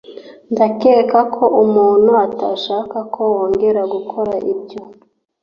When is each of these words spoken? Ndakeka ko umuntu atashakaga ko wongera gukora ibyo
Ndakeka 0.53 1.19
ko 1.35 1.43
umuntu 1.63 2.11
atashakaga 2.25 2.99
ko 3.13 3.21
wongera 3.33 3.81
gukora 3.93 4.33
ibyo 4.53 4.79